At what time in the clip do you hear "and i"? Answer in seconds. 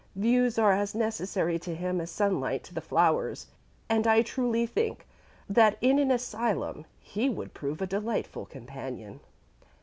3.87-4.23